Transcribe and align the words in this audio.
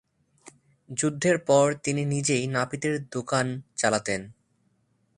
যুদ্ধের 0.89 1.37
পর 1.39 1.65
তিনি 1.83 2.01
নিজেই 2.05 2.43
নাপিতের 2.47 2.95
দোকান 3.09 3.45
চালাতেন। 3.77 4.21